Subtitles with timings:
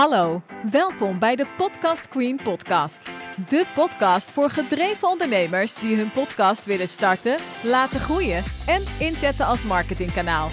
[0.00, 3.08] Hallo, welkom bij de Podcast Queen podcast.
[3.48, 9.64] De podcast voor gedreven ondernemers die hun podcast willen starten, laten groeien en inzetten als
[9.64, 10.48] marketingkanaal.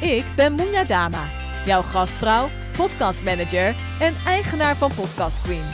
[0.00, 1.24] Ik ben Moenja Dama,
[1.66, 5.70] jouw gastvrouw, podcastmanager en eigenaar van Podcast Queen.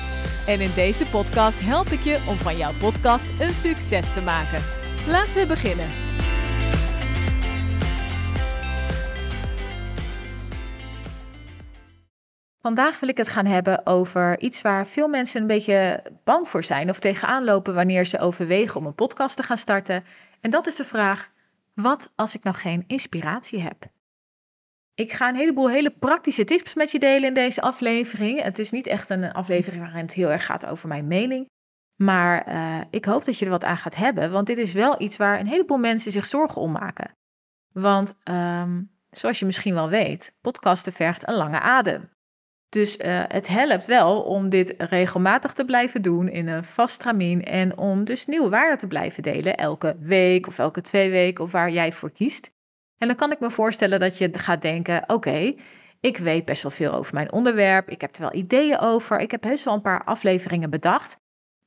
[0.47, 4.63] En in deze podcast help ik je om van jouw podcast een succes te maken.
[5.07, 6.14] Laten we beginnen.
[12.65, 16.65] Vandaag wil ik het gaan hebben over iets waar veel mensen een beetje bang voor
[16.65, 20.05] zijn of tegenaan lopen wanneer ze overwegen om een podcast te gaan starten.
[20.41, 21.31] En dat is de vraag:
[21.75, 23.87] wat als ik nog geen inspiratie heb?
[24.95, 28.43] Ik ga een heleboel hele praktische tips met je delen in deze aflevering.
[28.43, 31.49] Het is niet echt een aflevering waarin het heel erg gaat over mijn mening.
[31.97, 35.03] Maar uh, ik hoop dat je er wat aan gaat hebben, want dit is wel
[35.03, 37.17] iets waar een heleboel mensen zich zorgen om maken.
[37.73, 42.13] Want um, zoals je misschien wel weet, podcasten vergt een lange adem.
[42.75, 47.45] Dus uh, het helpt wel om dit regelmatig te blijven doen in een vast tramien
[47.45, 51.53] en om dus nieuwe waarden te blijven delen elke week of elke twee weken of
[51.53, 52.51] waar jij voor kiest.
[52.99, 55.55] En dan kan ik me voorstellen dat je gaat denken: oké,
[56.01, 59.31] ik weet best wel veel over mijn onderwerp, ik heb er wel ideeën over, ik
[59.31, 61.17] heb best wel een paar afleveringen bedacht,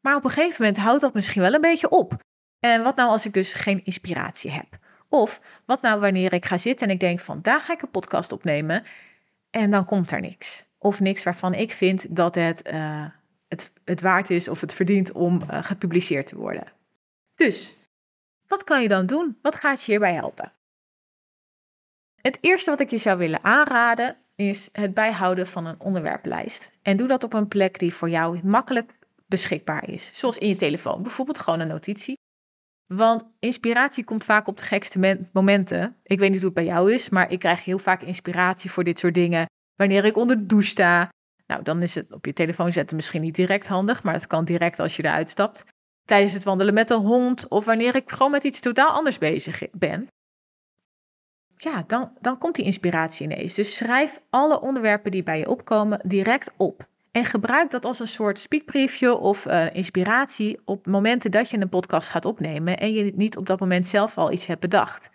[0.02, 2.14] maar op een gegeven moment houdt dat misschien wel een beetje op.
[2.60, 4.68] En wat nou als ik dus geen inspiratie heb?
[5.10, 8.32] Of wat nou wanneer ik ga zitten en ik denk: vandaag ga ik een podcast
[8.32, 8.84] opnemen
[9.50, 13.06] en dan komt er niks of niks waarvan ik vind dat het, uh,
[13.48, 16.72] het, het waard is of het verdient om uh, gepubliceerd te worden.
[17.36, 17.76] Dus,
[18.48, 19.38] wat kan je dan doen?
[19.42, 20.52] Wat gaat je hierbij helpen?
[22.16, 26.72] Het eerste wat ik je zou willen aanraden is het bijhouden van een onderwerplijst.
[26.82, 28.92] En doe dat op een plek die voor jou makkelijk
[29.26, 30.20] beschikbaar is.
[30.20, 32.18] Zoals in je telefoon, bijvoorbeeld gewoon een notitie.
[32.88, 35.96] Want inspiratie komt vaak op de gekste momenten.
[36.04, 38.84] Ik weet niet hoe het bij jou is, maar ik krijg heel vaak inspiratie voor
[38.84, 39.46] dit soort dingen
[39.78, 41.10] Wanneer ik onder de douche sta,
[41.48, 44.46] nou dan is het op je telefoon zetten misschien niet direct handig, maar het kan
[44.46, 45.66] direct als je eruit stapt.
[46.06, 49.62] Tijdens het wandelen met een hond of wanneer ik gewoon met iets totaal anders bezig
[49.72, 50.08] ben.
[51.56, 53.54] Ja, dan, dan komt die inspiratie ineens.
[53.54, 56.88] Dus schrijf alle onderwerpen die bij je opkomen direct op.
[57.18, 61.70] En gebruik dat als een soort speakbriefje of uh, inspiratie op momenten dat je een
[61.70, 65.10] podcast gaat opnemen en je niet op dat moment zelf al iets hebt bedacht.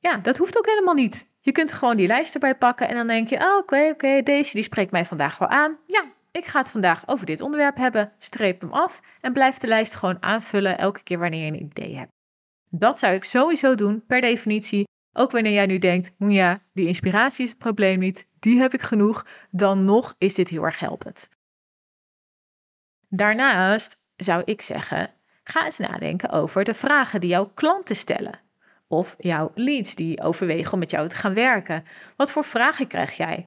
[0.00, 1.28] Ja, dat hoeft ook helemaal niet.
[1.40, 4.54] Je kunt gewoon die lijst erbij pakken en dan denk je, oh, oké, oké, deze
[4.54, 5.78] die spreekt mij vandaag wel aan.
[5.86, 8.12] Ja, ik ga het vandaag over dit onderwerp hebben.
[8.18, 11.96] Streep hem af en blijf de lijst gewoon aanvullen elke keer wanneer je een idee
[11.96, 12.12] hebt.
[12.70, 14.84] Dat zou ik sowieso doen, per definitie.
[15.16, 18.82] Ook wanneer jij nu denkt, ja, die inspiratie is het probleem niet, die heb ik
[18.82, 21.28] genoeg, dan nog is dit heel erg helpend.
[23.08, 25.10] Daarnaast zou ik zeggen,
[25.44, 28.40] ga eens nadenken over de vragen die jouw klanten stellen
[28.88, 31.84] of jouw leads die overwegen om met jou te gaan werken.
[32.16, 33.44] Wat voor vragen krijg jij?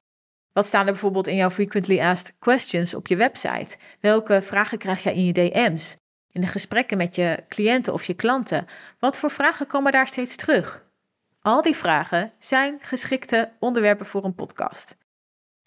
[0.54, 3.78] Wat staan er bijvoorbeeld in jouw frequently asked questions op je website?
[4.00, 5.96] Welke vragen krijg jij in je DM's?
[6.32, 8.66] In de gesprekken met je cliënten of je klanten?
[9.00, 10.87] Wat voor vragen komen daar steeds terug?
[11.42, 14.98] Al die vragen zijn geschikte onderwerpen voor een podcast.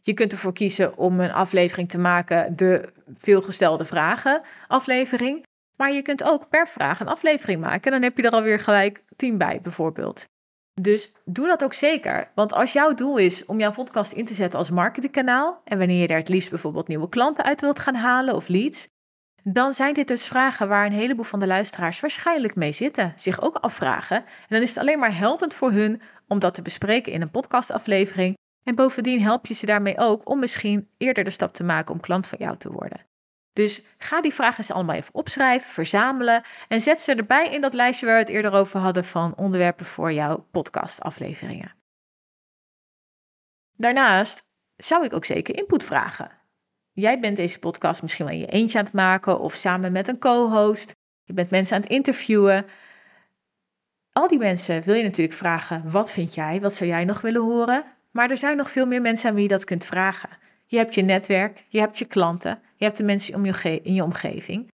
[0.01, 5.45] Je kunt ervoor kiezen om een aflevering te maken, de veelgestelde vragen aflevering.
[5.77, 7.83] Maar je kunt ook per vraag een aflevering maken.
[7.83, 10.29] En dan heb je er alweer gelijk tien bij, bijvoorbeeld.
[10.81, 12.31] Dus doe dat ook zeker.
[12.35, 15.61] Want als jouw doel is om jouw podcast in te zetten als marketingkanaal.
[15.65, 18.89] En wanneer je er het liefst bijvoorbeeld nieuwe klanten uit wilt gaan halen of leads.
[19.43, 23.41] Dan zijn dit dus vragen waar een heleboel van de luisteraars waarschijnlijk mee zitten, zich
[23.41, 24.17] ook afvragen.
[24.17, 27.31] En dan is het alleen maar helpend voor hun om dat te bespreken in een
[27.31, 28.39] podcastaflevering.
[28.65, 32.01] En bovendien help je ze daarmee ook om misschien eerder de stap te maken om
[32.01, 33.07] klant van jou te worden.
[33.53, 37.75] Dus ga die vragen eens allemaal even opschrijven, verzamelen en zet ze erbij in dat
[37.75, 41.75] lijstje waar we het eerder over hadden van onderwerpen voor jouw podcastafleveringen.
[43.77, 44.43] Daarnaast
[44.77, 46.40] zou ik ook zeker input vragen.
[47.01, 50.09] Jij bent deze podcast misschien wel in je eentje aan het maken of samen met
[50.09, 50.95] een co-host.
[51.25, 52.67] Je bent mensen aan het interviewen.
[54.13, 56.61] Al die mensen wil je natuurlijk vragen: wat vind jij?
[56.61, 57.85] Wat zou jij nog willen horen?
[58.11, 60.29] Maar er zijn nog veel meer mensen aan wie je dat kunt vragen.
[60.67, 63.95] Je hebt je netwerk, je hebt je klanten, je hebt de mensen om je in
[63.95, 64.69] je omgeving.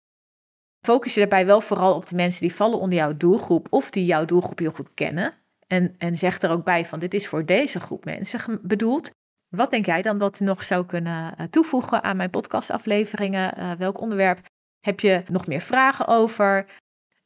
[0.85, 4.05] Focus je daarbij wel vooral op de mensen die vallen onder jouw doelgroep of die
[4.05, 5.33] jouw doelgroep heel goed kennen.
[5.67, 9.11] En, en zeg er ook bij van dit is voor deze groep mensen bedoeld.
[9.49, 13.59] Wat denk jij dan dat je nog zou kunnen eh, toevoegen aan mijn podcastafleveringen?
[13.59, 14.39] Uh, welk onderwerp
[14.79, 16.65] heb je nog meer vragen over?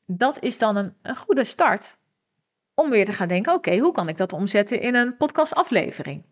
[0.05, 1.97] Dat is dan een, goede start
[2.73, 6.25] om weer te gaan denken: oké, hoe kan ik dat omzetten in een podcastaflevering?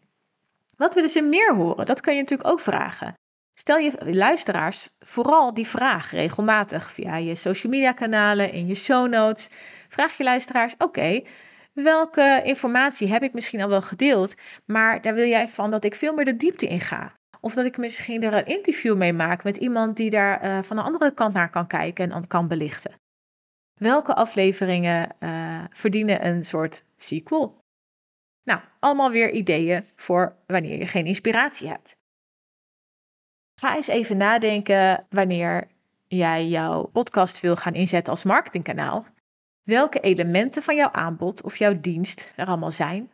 [0.76, 1.86] Wat willen ze meer horen?
[1.86, 3.14] Dat kan je natuurlijk ook vragen.
[3.54, 9.10] Stel je luisteraars vooral die vraag regelmatig via je social media kanalen, in je show
[9.10, 9.50] notes.
[9.88, 11.22] Vraag je luisteraars: oké,
[11.84, 14.36] welke informatie heb ik misschien al wel gedeeld,
[14.66, 17.16] maar daar wil jij van dat ik veel meer de diepte in ga?
[17.42, 20.76] Of dat ik misschien er een interview mee maak met iemand die daar uh, van
[20.76, 22.96] de andere kant naar kan kijken en kan belichten.
[23.74, 27.60] Welke afleveringen uh, verdienen een soort sequel?
[28.44, 31.96] Nou, allemaal weer ideeën voor wanneer je geen inspiratie hebt.
[33.60, 35.68] Ga eens even nadenken wanneer
[36.08, 39.06] jij jouw podcast wil gaan inzetten als marketingkanaal.
[39.68, 43.12] Welke elementen van jouw aanbod of jouw dienst er allemaal zijn.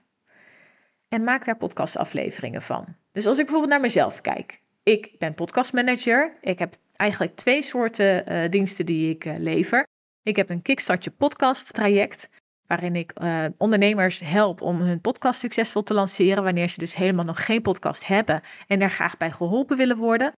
[1.09, 2.95] En maak daar podcastafleveringen van.
[3.11, 4.61] Dus als ik bijvoorbeeld naar mezelf kijk.
[4.83, 6.37] Ik ben podcastmanager.
[6.41, 9.87] Ik heb eigenlijk twee soorten uh, diensten die ik uh, lever.
[10.23, 12.29] Ik heb een Kickstart je podcast traject
[12.67, 17.25] waarin ik uh, ondernemers help om hun podcast succesvol te lanceren wanneer ze dus helemaal
[17.25, 20.33] nog geen podcast hebben en er graag bij geholpen willen worden.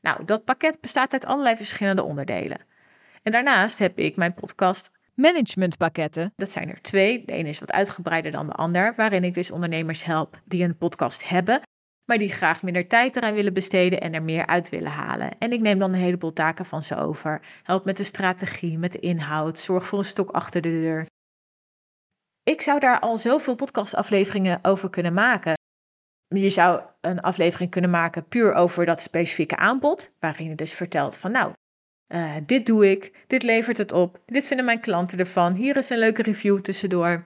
[0.00, 2.58] Nou, dat pakket bestaat uit allerlei verschillende onderdelen.
[3.22, 6.32] En daarnaast heb ik mijn podcast managementpakketten.
[6.36, 7.24] Dat zijn er twee.
[7.24, 10.76] De ene is wat uitgebreider dan de ander, waarin ik dus ondernemers help die een
[10.76, 11.60] podcast hebben,
[12.04, 15.38] maar die graag minder tijd eraan willen besteden en er meer uit willen halen.
[15.38, 17.40] En ik neem dan een heleboel taken van ze over.
[17.62, 21.06] Help met de strategie, met de inhoud, zorg voor een stok achter de deur.
[22.42, 25.56] Ik zou daar al zoveel podcastafleveringen over kunnen maken.
[26.28, 31.16] Je zou een aflevering kunnen maken puur over dat specifieke aanbod, waarin je dus vertelt
[31.16, 31.52] van nou,
[32.08, 35.90] uh, dit doe ik, dit levert het op, dit vinden mijn klanten ervan, hier is
[35.90, 37.24] een leuke review tussendoor.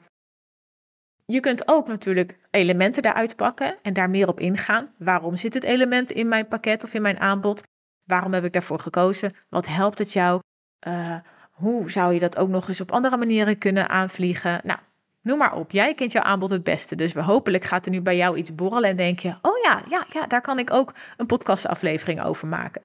[1.24, 4.94] Je kunt ook natuurlijk elementen daaruit pakken en daar meer op ingaan.
[4.98, 7.62] Waarom zit het element in mijn pakket of in mijn aanbod?
[8.04, 9.34] Waarom heb ik daarvoor gekozen?
[9.48, 10.40] Wat helpt het jou?
[10.86, 11.16] Uh,
[11.50, 14.60] hoe zou je dat ook nog eens op andere manieren kunnen aanvliegen?
[14.64, 14.78] Nou,
[15.22, 16.96] Noem maar op, jij kent jouw aanbod het beste.
[16.96, 20.04] Dus hopelijk gaat er nu bij jou iets borrelen en denk je: oh ja, ja,
[20.08, 22.82] ja, daar kan ik ook een podcastaflevering over maken.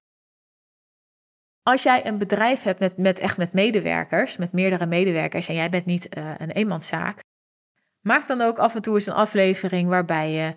[1.67, 5.69] Als jij een bedrijf hebt met, met echt met medewerkers, met meerdere medewerkers en jij
[5.69, 7.19] bent niet uh, een eenmanszaak,
[8.01, 10.55] maak dan ook af en toe eens een aflevering waarbij je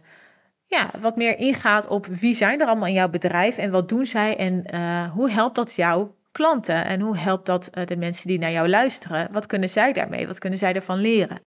[0.64, 4.04] ja, wat meer ingaat op wie zijn er allemaal in jouw bedrijf en wat doen
[4.04, 8.26] zij en uh, hoe helpt dat jouw klanten en hoe helpt dat uh, de mensen
[8.26, 9.32] die naar jou luisteren?
[9.32, 10.26] Wat kunnen zij daarmee?
[10.26, 11.40] Wat kunnen zij ervan leren?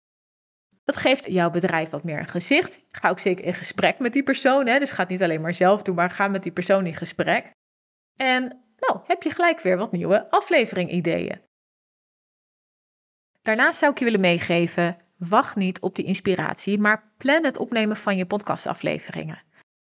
[0.84, 2.80] Dat geeft jouw bedrijf wat meer een gezicht.
[2.88, 4.66] Ga ook zeker in gesprek met die persoon.
[4.66, 4.78] Hè?
[4.78, 7.50] Dus ga het niet alleen maar zelf doen, maar ga met die persoon in gesprek.
[8.16, 11.40] En nou, heb je gelijk weer wat nieuwe aflevering-ideeën.
[13.42, 17.96] Daarnaast zou ik je willen meegeven: wacht niet op die inspiratie, maar plan het opnemen
[17.96, 19.42] van je podcastafleveringen.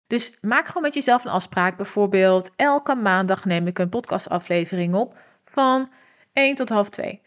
[0.07, 1.77] Dus maak gewoon met jezelf een afspraak.
[1.77, 5.91] Bijvoorbeeld, elke maandag neem ik een podcastaflevering op van
[6.33, 7.21] 1 tot half 2.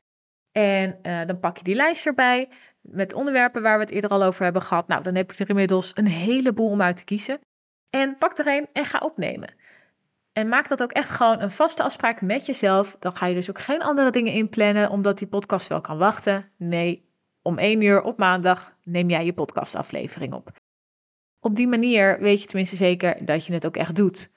[0.52, 2.48] En uh, dan pak je die lijst erbij
[2.80, 4.88] met onderwerpen waar we het eerder al over hebben gehad.
[4.88, 7.40] Nou, dan heb je er inmiddels een heleboel om uit te kiezen.
[7.90, 9.54] En pak er een en ga opnemen.
[10.38, 12.96] En maak dat ook echt gewoon een vaste afspraak met jezelf.
[12.98, 16.50] Dan ga je dus ook geen andere dingen inplannen, omdat die podcast wel kan wachten.
[16.56, 17.08] Nee,
[17.42, 20.52] om één uur op maandag neem jij je podcastaflevering op.
[21.40, 24.30] Op die manier weet je tenminste zeker dat je het ook echt doet.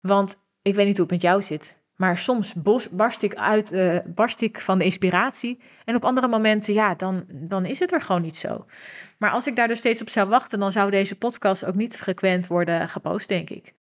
[0.00, 2.54] Want ik weet niet hoe het met jou zit, maar soms
[2.90, 5.60] barst ik, uit, uh, barst ik van de inspiratie.
[5.84, 8.66] En op andere momenten, ja, dan, dan is het er gewoon niet zo.
[9.18, 11.96] Maar als ik daar dus steeds op zou wachten, dan zou deze podcast ook niet
[11.96, 13.78] frequent worden gepost, denk ik.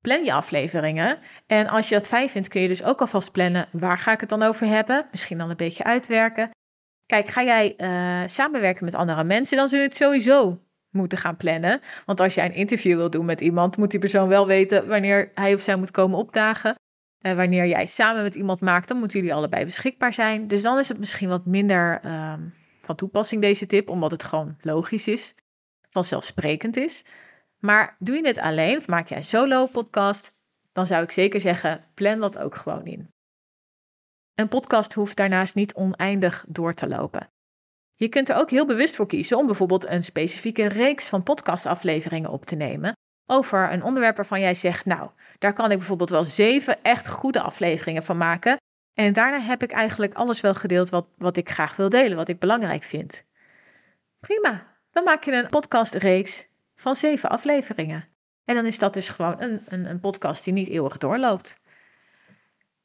[0.00, 1.18] Plan je afleveringen.
[1.46, 4.20] En als je dat fijn vindt, kun je dus ook alvast plannen waar ga ik
[4.20, 5.06] het dan over hebben.
[5.10, 6.50] Misschien dan een beetje uitwerken.
[7.06, 10.60] Kijk, ga jij uh, samenwerken met andere mensen, dan zul je het sowieso
[10.90, 11.80] moeten gaan plannen.
[12.04, 15.30] Want als jij een interview wil doen met iemand, moet die persoon wel weten wanneer
[15.34, 16.74] hij of zij moet komen opdagen.
[17.18, 20.48] En wanneer jij samen met iemand maakt, dan moeten jullie allebei beschikbaar zijn.
[20.48, 22.32] Dus dan is het misschien wat minder uh,
[22.82, 25.34] van toepassing, deze tip, omdat het gewoon logisch is,
[25.90, 27.04] vanzelfsprekend is.
[27.58, 30.32] Maar doe je het alleen of maak je een solo-podcast,
[30.72, 33.08] dan zou ik zeker zeggen: plan dat ook gewoon in.
[34.34, 37.28] Een podcast hoeft daarnaast niet oneindig door te lopen.
[37.94, 42.30] Je kunt er ook heel bewust voor kiezen om bijvoorbeeld een specifieke reeks van podcastafleveringen
[42.30, 42.92] op te nemen
[43.30, 47.40] over een onderwerp waarvan jij zegt, nou, daar kan ik bijvoorbeeld wel zeven echt goede
[47.40, 48.56] afleveringen van maken.
[48.94, 52.28] En daarna heb ik eigenlijk alles wel gedeeld wat, wat ik graag wil delen, wat
[52.28, 53.24] ik belangrijk vind.
[54.20, 56.47] Prima, dan maak je een podcastreeks
[56.78, 58.04] van zeven afleveringen.
[58.44, 61.60] En dan is dat dus gewoon een, een, een podcast die niet eeuwig doorloopt.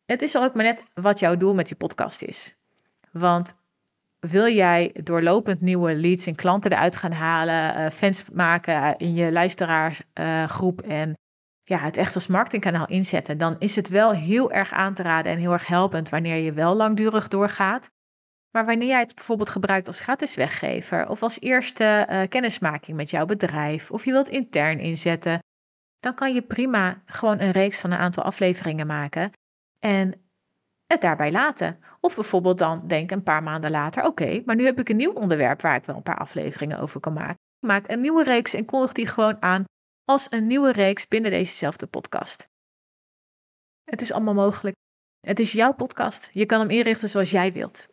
[0.06, 2.56] Het is ook maar net wat jouw doel met die podcast is.
[3.12, 3.56] Want
[4.20, 9.32] wil jij doorlopend nieuwe leads en klanten eruit gaan halen, uh, fans maken in je
[9.32, 11.18] luisteraarsgroep en
[11.64, 15.32] ja, het echt als marketingkanaal inzetten, dan is het wel heel erg aan te raden
[15.32, 17.92] en heel erg helpend wanneer je wel langdurig doorgaat.
[18.56, 23.10] Maar wanneer jij het bijvoorbeeld gebruikt als gratis weggever of als eerste uh, kennismaking met
[23.10, 25.40] jouw bedrijf of je wilt intern inzetten,
[26.00, 29.32] dan kan je prima gewoon een reeks van een aantal afleveringen maken
[29.80, 30.24] en
[30.86, 31.80] het daarbij laten.
[32.00, 35.14] Of bijvoorbeeld dan denk een paar maanden later, oké, maar nu heb ik een nieuw
[35.14, 37.38] onderwerp waar ik wel een paar afleveringen over kan maken.
[37.60, 39.64] Ik maak een nieuwe reeks en kondig die gewoon aan
[40.06, 42.48] als een nieuwe reeks binnen dezezelfde podcast.
[43.84, 44.76] Het is allemaal mogelijk.
[45.20, 46.30] Het is jouw podcast.
[46.32, 47.93] Je kan hem inrichten zoals jij wilt.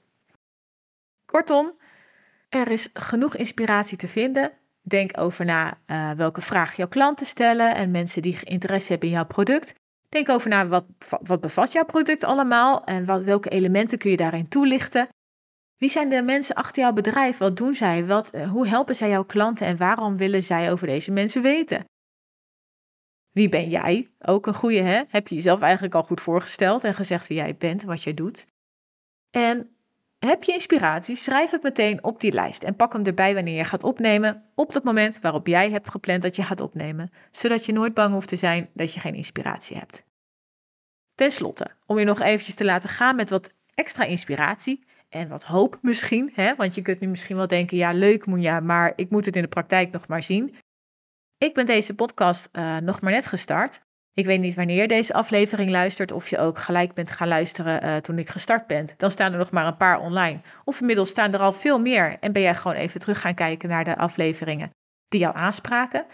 [1.30, 1.72] Kortom,
[2.48, 4.52] er is genoeg inspiratie te vinden.
[4.82, 9.14] Denk over na uh, welke vraag jouw klanten stellen en mensen die interesse hebben in
[9.14, 9.74] jouw product.
[10.08, 10.84] Denk over na wat,
[11.22, 15.08] wat bevat jouw product allemaal en wat, welke elementen kun je daarin toelichten.
[15.76, 17.38] Wie zijn de mensen achter jouw bedrijf?
[17.38, 18.06] Wat doen zij?
[18.06, 21.84] Wat, eh, hoe helpen zij jouw klanten en waarom willen zij over deze mensen weten?
[23.30, 24.10] Wie ben jij?
[24.18, 25.02] Ook een goede, hè?
[25.08, 28.46] Heb je jezelf eigenlijk al goed voorgesteld en gezegd wie jij bent, wat jij doet?
[29.30, 29.74] En
[30.26, 31.16] heb je inspiratie?
[31.16, 34.74] Schrijf het meteen op die lijst en pak hem erbij wanneer je gaat opnemen, op
[34.74, 38.28] het moment waarop jij hebt gepland dat je gaat opnemen, zodat je nooit bang hoeft
[38.28, 40.04] te zijn dat je geen inspiratie hebt.
[41.14, 45.44] Ten slotte, om je nog eventjes te laten gaan met wat extra inspiratie en wat
[45.44, 46.54] hoop misschien, hè?
[46.54, 49.42] want je kunt nu misschien wel denken, ja leuk Moenja, maar ik moet het in
[49.42, 50.56] de praktijk nog maar zien.
[51.38, 53.82] Ik ben deze podcast uh, nog maar net gestart.
[54.14, 57.84] Ik weet niet wanneer je deze aflevering luistert, of je ook gelijk bent gaan luisteren
[57.84, 58.88] uh, toen ik gestart ben.
[58.96, 60.40] Dan staan er nog maar een paar online.
[60.64, 63.68] Of inmiddels staan er al veel meer en ben jij gewoon even terug gaan kijken
[63.68, 64.70] naar de afleveringen
[65.08, 66.06] die jou aanspraken.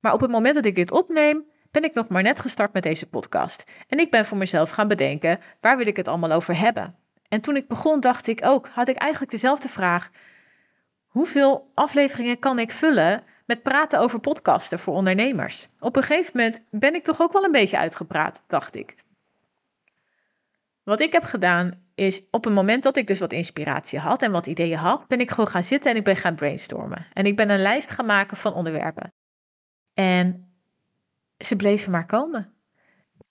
[0.00, 2.82] Maar op het moment dat ik dit opneem, ben ik nog maar net gestart met
[2.82, 3.64] deze podcast.
[3.88, 6.96] En ik ben voor mezelf gaan bedenken, waar wil ik het allemaal over hebben?
[7.28, 10.10] En toen ik begon, dacht ik ook, had ik eigenlijk dezelfde vraag.
[11.06, 15.68] Hoeveel afleveringen kan ik vullen met praten over podcasten voor ondernemers.
[15.80, 18.96] Op een gegeven moment ben ik toch ook wel een beetje uitgepraat, dacht ik.
[20.82, 24.30] Wat ik heb gedaan is op het moment dat ik dus wat inspiratie had en
[24.30, 27.06] wat ideeën had, ben ik gewoon gaan zitten en ik ben gaan brainstormen.
[27.12, 29.12] En ik ben een lijst gaan maken van onderwerpen.
[29.94, 30.52] En
[31.38, 32.54] ze bleven maar komen.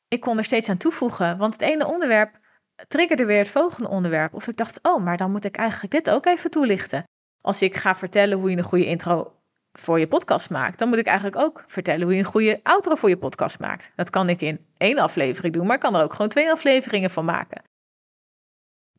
[0.08, 2.40] Ik kon er steeds aan toevoegen, want het ene onderwerp
[2.88, 4.34] triggerde weer het volgende onderwerp.
[4.34, 7.04] Of ik dacht, oh, maar dan moet ik eigenlijk dit ook even toelichten.
[7.42, 9.35] Als ik ga vertellen hoe je een goede intro
[9.80, 12.96] voor je podcast maakt, dan moet ik eigenlijk ook vertellen hoe je een goede outro
[12.96, 13.92] voor je podcast maakt.
[13.96, 17.10] Dat kan ik in één aflevering doen, maar ik kan er ook gewoon twee afleveringen
[17.10, 17.64] van maken.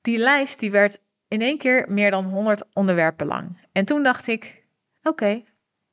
[0.00, 3.58] Die lijst die werd in één keer meer dan 100 onderwerpen lang.
[3.72, 4.64] En toen dacht ik:
[5.02, 5.42] oké,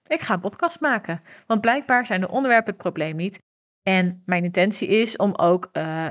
[0.08, 1.22] ik ga een podcast maken.
[1.48, 3.42] Want blijkbaar zijn de onderwerpen het probleem niet.
[3.84, 6.08] En mijn intentie is om ook uh,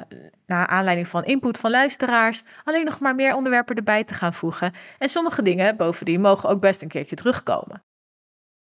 [0.47, 4.73] naar aanleiding van input van luisteraars alleen nog maar meer onderwerpen erbij te gaan voegen.
[4.99, 7.83] En sommige dingen bovendien mogen ook best een keertje terugkomen.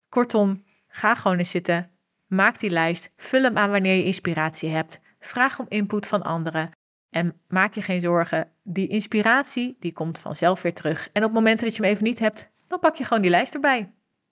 [0.10, 1.92] Kortom, ga gewoon eens zitten,
[2.28, 6.72] maak die lijst, vul hem aan wanneer je inspiratie hebt, vraag om input van anderen
[7.10, 11.10] en maak je geen zorgen, die inspiratie die komt vanzelf weer terug.
[11.14, 13.54] En op momenten dat je hem even niet hebt, dan pak je gewoon die lijst
[13.54, 13.92] erbij.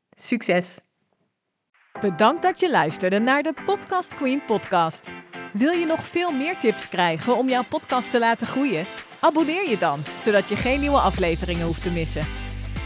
[0.10, 0.80] Succes!
[2.00, 5.10] Bedankt dat je luisterde naar de Podcast Queen podcast.
[5.54, 8.86] Wil je nog veel meer tips krijgen om jouw podcast te laten groeien?
[9.20, 12.45] Abonneer je dan, zodat je geen nieuwe afleveringen hoeft te missen.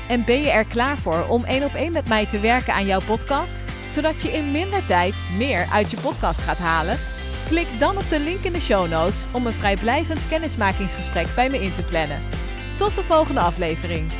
[0.09, 2.85] En ben je er klaar voor om één op één met mij te werken aan
[2.85, 3.57] jouw podcast?
[3.89, 6.97] Zodat je in minder tijd meer uit je podcast gaat halen?
[7.47, 11.61] Klik dan op de link in de show notes om een vrijblijvend kennismakingsgesprek bij me
[11.61, 12.21] in te plannen.
[12.77, 14.11] Tot de volgende aflevering.